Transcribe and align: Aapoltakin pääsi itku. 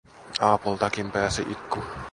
Aapoltakin 0.39 1.11
pääsi 1.11 1.41
itku. 1.41 1.83